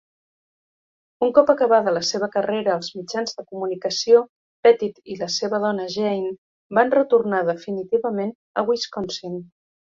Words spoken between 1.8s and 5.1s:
la seva carrera als mitjans de comunicació, Pettit